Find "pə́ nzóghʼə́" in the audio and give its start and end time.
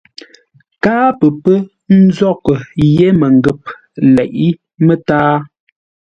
1.43-2.57